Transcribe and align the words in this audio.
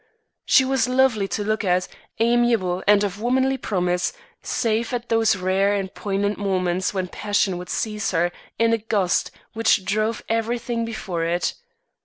She 0.45 0.65
was 0.65 0.89
lovely 0.89 1.27
to 1.27 1.43
look 1.43 1.63
at, 1.63 1.87
amiable 2.17 2.83
and 2.87 3.03
of 3.03 3.21
womanly 3.21 3.59
promise 3.59 4.13
save 4.41 4.93
at 4.93 5.09
those 5.09 5.35
rare 5.35 5.75
and 5.75 5.93
poignant 5.93 6.39
moments 6.39 6.91
when 6.91 7.07
passion 7.07 7.55
would 7.59 7.69
seize 7.69 8.09
her 8.09 8.31
in 8.57 8.73
a 8.73 8.79
gust 8.79 9.29
which 9.53 9.85
drove 9.85 10.23
everything 10.27 10.85
before 10.85 11.23
it. 11.23 11.53